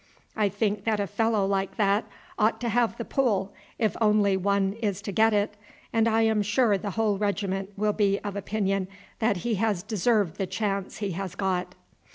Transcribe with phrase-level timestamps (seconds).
[0.35, 2.05] I think that a fellow like that
[2.39, 5.55] ought to have the pull if only one is to get it,
[5.93, 8.87] and I am sure the whole regiment will be of opinion
[9.19, 11.75] that he has deserved the chance he has got."